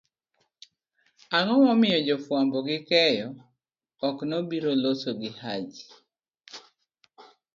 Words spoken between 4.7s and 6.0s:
losogihaji?